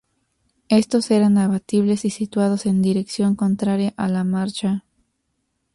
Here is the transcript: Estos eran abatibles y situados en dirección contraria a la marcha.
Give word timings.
Estos 0.69 1.11
eran 1.11 1.37
abatibles 1.37 2.05
y 2.05 2.09
situados 2.09 2.65
en 2.65 2.81
dirección 2.81 3.35
contraria 3.35 3.93
a 3.97 4.07
la 4.07 4.23
marcha. 4.23 4.83